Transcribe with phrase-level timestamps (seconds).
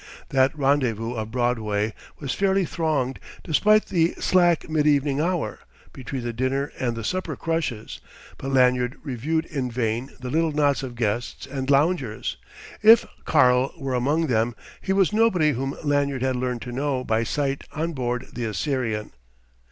[0.29, 5.59] That rendezvous of Broadway was fairly thronged despite the slack mid evening hour,
[5.93, 8.01] between the dinner and the supper crushes;
[8.39, 12.37] but Lanyard reviewed in vain the little knots of guests and loungers;
[12.81, 17.23] if "Karl" were among them, he was nobody whom Lanyard had learned to know by
[17.23, 19.11] sight on board the Assyrian.